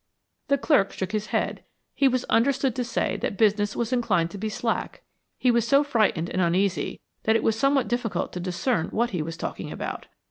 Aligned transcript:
The 0.47 0.57
clerk 0.57 0.93
shook 0.93 1.11
his 1.11 1.27
head. 1.27 1.63
He 1.93 2.07
was 2.07 2.23
understood 2.25 2.75
to 2.75 2.83
say 2.83 3.17
that 3.17 3.37
business 3.37 3.75
was 3.75 3.93
inclined 3.93 4.31
to 4.31 4.39
be 4.39 4.49
slack. 4.49 5.03
He 5.37 5.51
was 5.51 5.67
so 5.67 5.83
frightened 5.83 6.31
and 6.31 6.41
uneasy 6.41 6.99
that 7.25 7.35
it 7.35 7.43
was 7.43 7.55
somewhat 7.55 7.87
difficult 7.87 8.33
to 8.33 8.39
discern 8.39 8.87
what 8.87 9.11
he 9.11 9.21
was 9.21 9.37
talking 9.37 9.71
about. 9.71 10.07